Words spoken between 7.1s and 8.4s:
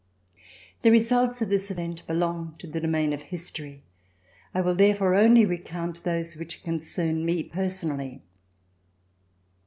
me personally.